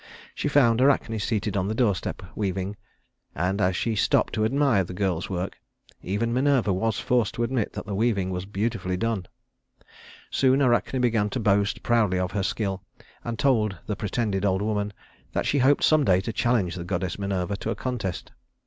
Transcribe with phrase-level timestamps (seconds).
[0.33, 2.75] She found Arachne seated on the doorstep, weaving;
[3.35, 5.59] and as she stopped to admire the girl's work,
[6.01, 9.27] even Minerva was forced to admit that the weaving was beautifully done.
[10.31, 12.81] Soon Arachne began to boast proudly of her skill
[13.23, 14.91] and told the pretended old woman
[15.33, 18.31] that she hoped some day to challenge the goddess Minerva to a contest.